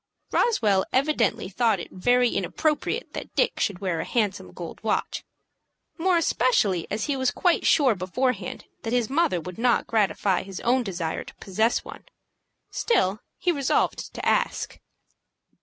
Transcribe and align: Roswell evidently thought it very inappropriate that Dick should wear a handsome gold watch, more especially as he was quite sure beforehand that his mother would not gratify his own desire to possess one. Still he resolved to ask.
Roswell 0.31 0.83
evidently 0.91 1.47
thought 1.47 1.79
it 1.79 1.91
very 1.91 2.31
inappropriate 2.31 3.13
that 3.13 3.35
Dick 3.35 3.59
should 3.59 3.77
wear 3.77 3.99
a 3.99 4.03
handsome 4.03 4.51
gold 4.51 4.81
watch, 4.83 5.23
more 5.95 6.17
especially 6.17 6.87
as 6.89 7.03
he 7.05 7.15
was 7.15 7.29
quite 7.29 7.67
sure 7.67 7.93
beforehand 7.93 8.65
that 8.81 8.93
his 8.93 9.11
mother 9.11 9.39
would 9.39 9.59
not 9.59 9.85
gratify 9.85 10.41
his 10.41 10.59
own 10.61 10.81
desire 10.81 11.23
to 11.23 11.35
possess 11.35 11.85
one. 11.85 12.03
Still 12.71 13.19
he 13.37 13.51
resolved 13.51 14.11
to 14.15 14.25
ask. 14.27 14.79